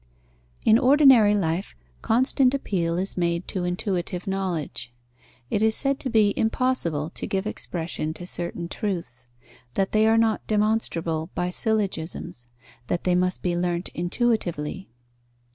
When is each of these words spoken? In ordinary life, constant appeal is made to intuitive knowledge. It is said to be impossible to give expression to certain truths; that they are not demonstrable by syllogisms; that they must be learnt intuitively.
In 0.65 0.79
ordinary 0.79 1.35
life, 1.35 1.75
constant 2.01 2.55
appeal 2.55 2.97
is 2.97 3.17
made 3.17 3.47
to 3.49 3.65
intuitive 3.65 4.25
knowledge. 4.25 4.91
It 5.51 5.61
is 5.61 5.75
said 5.75 5.99
to 5.99 6.09
be 6.09 6.33
impossible 6.35 7.11
to 7.11 7.27
give 7.27 7.45
expression 7.45 8.11
to 8.15 8.25
certain 8.25 8.67
truths; 8.67 9.27
that 9.75 9.91
they 9.91 10.07
are 10.07 10.17
not 10.17 10.47
demonstrable 10.47 11.29
by 11.35 11.51
syllogisms; 11.51 12.47
that 12.87 13.03
they 13.03 13.13
must 13.13 13.43
be 13.43 13.55
learnt 13.55 13.89
intuitively. 13.89 14.89